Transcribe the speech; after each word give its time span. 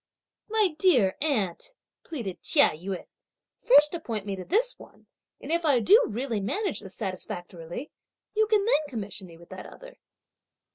"My 0.49 0.69
dear 0.79 1.15
aunt," 1.21 1.75
pleaded 2.03 2.41
Chia 2.41 2.69
Yün, 2.71 3.05
"first 3.63 3.93
appoint 3.93 4.25
me 4.25 4.35
to 4.35 4.43
this 4.43 4.79
one, 4.79 5.05
and 5.39 5.51
if 5.51 5.63
I 5.63 5.79
do 5.79 6.05
really 6.07 6.39
manage 6.39 6.79
this 6.79 6.95
satisfactorily, 6.95 7.91
you 8.33 8.47
can 8.47 8.65
then 8.65 8.89
commission 8.89 9.27
me 9.27 9.37
with 9.37 9.49
that 9.49 9.67
other!" 9.67 9.97